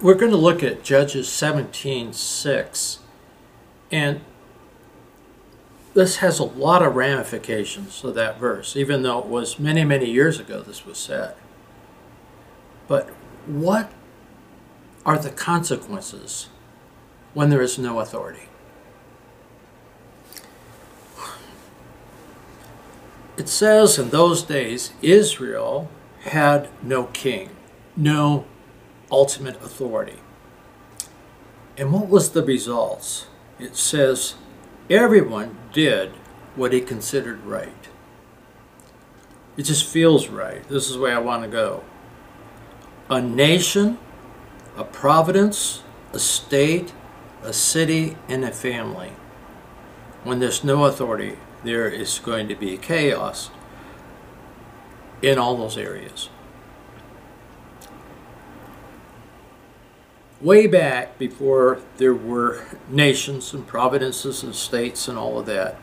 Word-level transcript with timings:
we're 0.00 0.14
going 0.14 0.30
to 0.30 0.36
look 0.36 0.62
at 0.62 0.82
Judges 0.82 1.28
17 1.28 2.12
6. 2.12 2.98
And 3.92 4.20
this 5.94 6.16
has 6.16 6.38
a 6.38 6.44
lot 6.44 6.82
of 6.82 6.94
ramifications 6.94 8.02
of 8.04 8.14
that 8.14 8.38
verse, 8.38 8.76
even 8.76 9.02
though 9.02 9.18
it 9.18 9.26
was 9.26 9.58
many, 9.58 9.84
many 9.84 10.08
years 10.10 10.38
ago 10.38 10.62
this 10.62 10.86
was 10.86 10.98
said. 10.98 11.34
But 12.86 13.08
what 13.46 13.90
are 15.04 15.18
the 15.18 15.30
consequences 15.30 16.48
when 17.34 17.50
there 17.50 17.62
is 17.62 17.78
no 17.78 18.00
authority? 18.00 18.48
It 23.36 23.48
says 23.48 23.98
in 23.98 24.10
those 24.10 24.42
days 24.42 24.92
Israel 25.02 25.90
had 26.20 26.68
no 26.82 27.04
king, 27.04 27.50
no 27.96 28.44
ultimate 29.10 29.56
authority. 29.56 30.18
And 31.76 31.92
what 31.92 32.08
was 32.08 32.30
the 32.30 32.42
results? 32.42 33.26
It 33.58 33.76
says 33.76 34.34
everyone 34.88 35.56
did 35.72 36.10
what 36.56 36.72
he 36.72 36.80
considered 36.80 37.44
right. 37.44 37.88
It 39.56 39.62
just 39.62 39.86
feels 39.86 40.28
right. 40.28 40.66
This 40.68 40.90
is 40.90 40.96
where 40.96 41.16
I 41.16 41.20
want 41.20 41.42
to 41.42 41.48
go. 41.48 41.84
A 43.08 43.20
nation, 43.20 43.98
a 44.76 44.84
providence, 44.84 45.82
a 46.12 46.18
state, 46.18 46.92
a 47.42 47.52
city, 47.52 48.16
and 48.28 48.44
a 48.44 48.52
family. 48.52 49.12
When 50.24 50.38
there's 50.38 50.62
no 50.62 50.84
authority, 50.84 51.36
there 51.64 51.88
is 51.88 52.18
going 52.18 52.48
to 52.48 52.54
be 52.54 52.76
chaos 52.76 53.50
in 55.22 55.38
all 55.38 55.56
those 55.56 55.76
areas. 55.76 56.28
Way 60.40 60.66
back 60.66 61.18
before 61.18 61.80
there 61.98 62.14
were 62.14 62.64
nations 62.88 63.52
and 63.52 63.66
providences 63.66 64.42
and 64.42 64.54
states 64.54 65.08
and 65.08 65.18
all 65.18 65.38
of 65.38 65.46
that, 65.46 65.78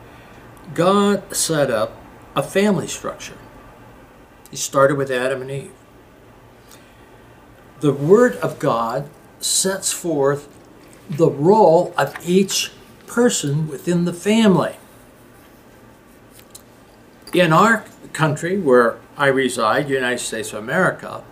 God 0.73 1.36
set 1.36 1.69
up 1.69 1.95
a 2.36 2.44
family 2.44 2.88
structure. 2.88 3.38
He 4.50 4.58
started 4.58 4.97
with 4.97 5.11
Adam 5.11 5.41
and 5.41 5.52
Eve. 5.52 5.72
The 7.80 7.94
Word 7.94 8.35
of 8.38 8.59
God 8.59 9.09
sets 9.39 9.91
forth 9.91 10.50
the 11.09 11.30
role 11.30 11.94
of 11.97 12.16
each 12.28 12.72
person 13.05 13.67
within 13.67 14.05
the 14.05 14.13
family. 14.13 14.75
In 17.33 17.53
our 17.53 17.85
country, 18.13 18.58
where 18.58 18.97
I 19.16 19.28
reside, 19.28 19.89
United 19.89 20.19
States 20.19 20.53
of 20.53 20.59
America, 20.59 21.23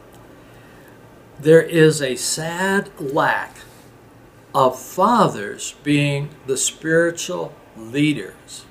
there 1.39 1.61
is 1.61 2.01
a 2.01 2.15
sad 2.15 2.89
lack 2.99 3.57
of 4.53 4.79
fathers 4.79 5.75
being 5.83 6.29
the 6.47 6.57
spiritual 6.57 7.53
leaders, 7.75 8.65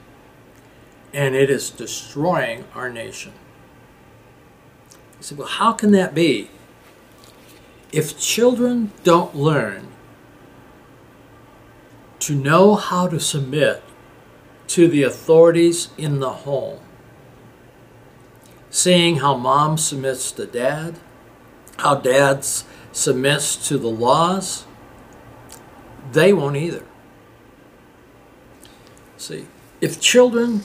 and 1.12 1.34
it 1.34 1.50
is 1.50 1.70
destroying 1.70 2.64
our 2.74 2.88
nation. 2.88 3.32
You 5.18 5.22
say, 5.22 5.34
well, 5.34 5.46
how 5.46 5.72
can 5.72 5.92
that 5.92 6.14
be? 6.14 6.50
If 7.92 8.18
children 8.18 8.92
don't 9.04 9.36
learn 9.36 9.88
to 12.20 12.34
know 12.34 12.74
how 12.74 13.06
to 13.06 13.20
submit 13.20 13.82
to 14.68 14.88
the 14.88 15.02
authorities 15.02 15.90
in 15.98 16.20
the 16.20 16.30
home, 16.30 16.80
seeing 18.70 19.16
how 19.16 19.36
mom 19.36 19.76
submits 19.76 20.32
to 20.32 20.46
dad, 20.46 20.98
how 21.78 21.96
dads 21.96 22.64
submits 22.92 23.68
to 23.68 23.78
the 23.78 23.88
laws, 23.88 24.64
they 26.12 26.32
won't 26.32 26.56
either. 26.56 26.84
See, 29.16 29.46
if 29.80 30.00
children 30.00 30.62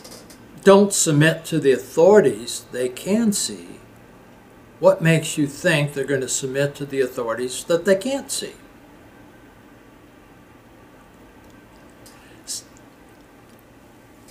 don't 0.64 0.94
submit 0.94 1.46
to 1.46 1.60
the 1.60 1.72
authorities 1.72 2.66
they 2.72 2.90
can 2.90 3.32
see, 3.34 3.80
what 4.80 5.02
makes 5.02 5.38
you 5.38 5.48
think 5.48 5.94
they're 5.94 6.06
going 6.06 6.22
to 6.22 6.30
submit 6.30 6.76
to 6.76 6.86
the 6.86 7.02
authorities 7.02 7.64
that 7.66 7.86
they 7.86 7.96
can't 7.96 8.32
see? 8.32 8.54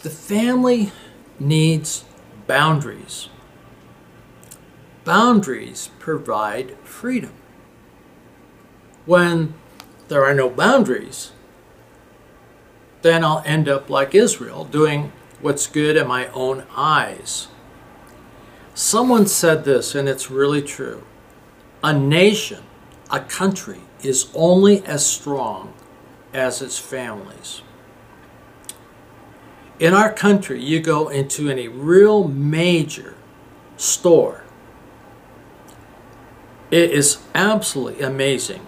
The 0.03 0.11
family 0.11 0.93
needs 1.41 2.05
boundaries. 2.47 3.29
Boundaries 5.09 5.89
provide 5.99 6.77
freedom. 6.85 7.33
When 9.07 9.55
there 10.09 10.23
are 10.23 10.35
no 10.35 10.51
boundaries, 10.51 11.33
then 13.01 13.25
I'll 13.25 13.43
end 13.47 13.71
up 13.71 13.89
like 13.89 14.15
Israel, 14.15 14.67
doing 14.67 15.11
what's 15.41 15.67
good 15.67 15.97
in 15.97 16.07
my 16.07 16.27
own 16.33 16.65
eyes. 16.77 17.49
Someone 18.75 19.27
said 19.27 19.65
this, 19.65 19.95
and 19.95 20.11
it's 20.11 20.31
really 20.31 20.61
true. 20.61 21.07
A 21.83 21.95
nation, 21.95 22.65
a 23.11 23.21
country, 23.21 23.81
is 24.03 24.29
only 24.35 24.85
as 24.85 25.07
strong 25.07 25.73
as 26.35 26.61
its 26.61 26.79
families. 26.79 27.63
In 29.81 29.95
our 29.95 30.13
country, 30.13 30.63
you 30.63 30.81
go 30.81 31.09
into 31.09 31.49
any 31.49 31.67
real 31.67 32.29
major 32.29 33.15
store, 33.79 34.45
it 36.71 36.91
is 36.91 37.19
absolutely 37.35 38.03
amazing. 38.03 38.67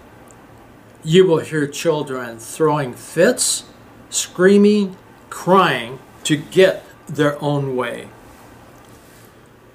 You 1.03 1.25
will 1.25 1.39
hear 1.39 1.67
children 1.67 2.39
throwing 2.39 2.93
fits, 2.93 3.65
screaming, 4.09 4.97
crying 5.29 5.99
to 6.23 6.37
get 6.37 6.85
their 7.07 7.41
own 7.43 7.75
way. 7.75 8.07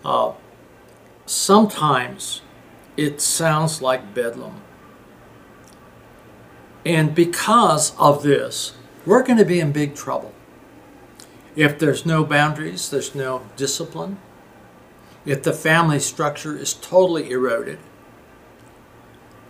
Uh, 0.05 0.33
sometimes 1.27 2.43
it 2.97 3.21
sounds 3.21 3.83
like 3.83 4.15
bedlam. 4.15 4.63
And 6.85 7.15
because 7.15 7.97
of 7.99 8.23
this, 8.23 8.75
we're 9.05 9.25
going 9.25 9.39
to 9.39 9.45
be 9.45 9.59
in 9.59 9.73
big 9.73 9.97
trouble. 9.97 10.33
If 11.57 11.79
there's 11.79 12.07
no 12.07 12.23
boundaries, 12.23 12.91
there's 12.91 13.15
no 13.15 13.43
discipline. 13.57 14.19
If 15.25 15.43
the 15.43 15.53
family 15.53 15.99
structure 15.99 16.57
is 16.57 16.75
totally 16.75 17.31
eroded, 17.31 17.81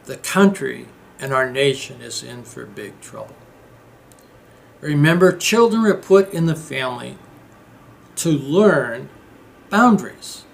the 0.07 0.17
country 0.17 0.87
and 1.19 1.33
our 1.33 1.51
nation 1.51 2.01
is 2.01 2.23
in 2.23 2.45
for 2.45 2.65
big 2.65 3.01
trouble. 3.01 3.37
Remember, 4.81 5.37
children 5.37 5.85
are 5.85 5.95
put 5.95 6.33
in 6.33 6.47
the 6.47 6.57
family 6.57 7.19
to 8.17 8.31
learn 8.31 9.09
boundaries, 9.71 10.45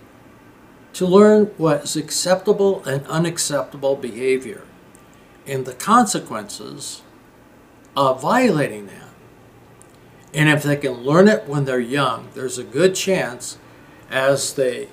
to 0.95 1.07
learn 1.07 1.47
what 1.57 1.85
is 1.85 1.97
acceptable 1.97 2.83
and 2.85 3.07
unacceptable 3.07 3.97
behavior, 3.97 4.63
and 5.47 5.67
the 5.67 5.75
consequences 5.75 7.03
of 7.97 8.23
violating 8.23 8.87
that. 8.87 9.09
And 10.33 10.49
if 10.49 10.63
they 10.63 10.77
can 10.77 11.03
learn 11.03 11.29
it 11.29 11.47
when 11.47 11.65
they're 11.65 11.81
young, 11.81 12.29
there's 12.35 12.59
a 12.59 12.65
good 12.65 12.95
chance 12.95 13.59
as 14.11 14.55
they 14.55 14.89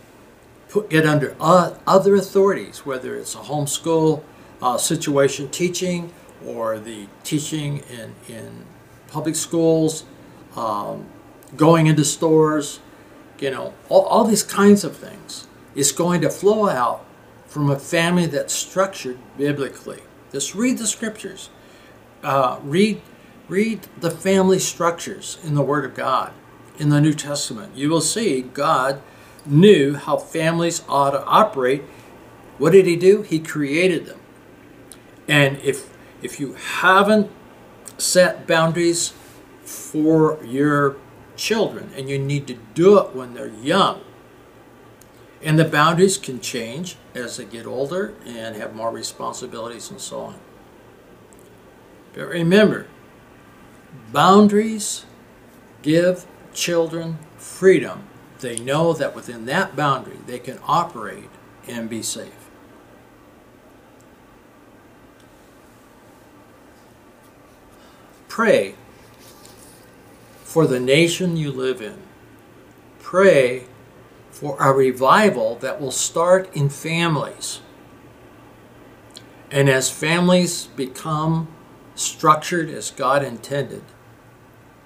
put, 0.68 0.90
get 0.90 1.06
under 1.06 1.36
other 1.40 2.16
authorities, 2.16 2.86
whether 2.86 3.16
it's 3.16 3.36
a 3.36 3.40
homeschool, 3.40 4.24
uh, 4.62 4.78
situation 4.78 5.50
teaching 5.50 6.14
or 6.46 6.80
the 6.80 7.08
teaching 7.24 7.84
in, 7.90 8.16
in 8.28 8.66
public 9.08 9.36
schools, 9.36 10.06
um, 10.56 11.06
going 11.56 11.88
into 11.88 12.04
stores, 12.06 12.80
you 13.40 13.52
know, 13.52 13.74
all, 13.90 14.04
all 14.04 14.24
these 14.24 14.44
kinds 14.44 14.84
of 14.84 14.96
things 14.96 15.48
is 15.76 15.92
going 15.92 16.22
to 16.22 16.30
flow 16.30 16.70
out 16.70 17.06
from 17.48 17.70
a 17.70 17.80
family 17.80 18.26
that's 18.26 18.54
structured 18.54 19.18
biblically. 19.38 20.02
Just 20.32 20.54
read 20.54 20.78
the 20.78 20.88
scriptures. 20.88 21.50
Uh, 22.22 22.60
read, 22.64 23.02
read 23.48 23.88
the 24.00 24.12
family 24.12 24.60
structures 24.60 25.40
in 25.44 25.56
the 25.56 25.62
Word 25.62 25.86
of 25.86 25.96
God 25.96 26.34
in 26.78 26.90
the 26.90 27.02
New 27.02 27.14
Testament. 27.14 27.76
You 27.76 27.90
will 27.90 28.02
see 28.02 28.42
God 28.42 29.02
knew 29.46 29.96
how 29.96 30.18
families 30.18 30.84
ought 30.88 31.12
to 31.12 31.24
operate. 31.26 31.84
What 32.58 32.72
did 32.72 32.86
He 32.86 32.96
do? 32.96 33.22
He 33.24 33.40
created 33.40 34.06
them. 34.06 34.19
And 35.30 35.60
if 35.60 35.96
if 36.22 36.40
you 36.40 36.56
haven't 36.56 37.32
set 37.98 38.48
boundaries 38.48 39.14
for 39.64 40.44
your 40.44 40.98
children 41.38 41.92
and 41.96 42.10
you 42.10 42.18
need 42.18 42.48
to 42.48 42.58
do 42.74 42.98
it 42.98 43.16
when 43.16 43.36
they're 43.36 43.48
young, 43.48 44.02
and 45.42 45.58
the 45.58 45.66
boundaries 45.66 46.18
can 46.18 46.42
change 46.42 46.98
as 47.14 47.38
they 47.38 47.46
get 47.46 47.66
older 47.66 48.16
and 48.26 48.56
have 48.56 48.76
more 48.76 48.92
responsibilities 48.92 49.90
and 49.90 50.02
so 50.02 50.20
on. 50.22 50.40
But 52.14 52.28
remember, 52.28 52.88
boundaries 54.12 55.06
give 55.84 56.26
children 56.54 57.20
freedom. 57.38 58.08
They 58.40 58.58
know 58.58 58.94
that 58.94 59.16
within 59.16 59.46
that 59.46 59.76
boundary 59.76 60.18
they 60.26 60.40
can 60.40 60.60
operate 60.68 61.30
and 61.68 61.88
be 61.88 62.02
safe. 62.02 62.49
Pray 68.40 68.74
for 70.46 70.66
the 70.66 70.80
nation 70.80 71.36
you 71.36 71.52
live 71.52 71.82
in. 71.82 71.98
Pray 72.98 73.66
for 74.32 74.56
a 74.62 74.72
revival 74.72 75.56
that 75.56 75.82
will 75.82 75.92
start 75.92 76.50
in 76.56 76.70
families. 76.70 77.60
And 79.52 79.68
as 79.68 79.92
families 79.92 80.68
become 80.68 81.50
structured 81.96 82.70
as 82.70 82.92
God 82.92 83.26
intended, 83.26 83.84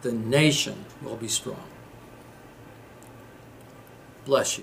the 0.02 0.12
nation 0.12 0.86
will 1.04 1.18
be 1.18 1.28
strong. 1.28 1.68
Bless 4.26 4.58
you. 4.58 4.62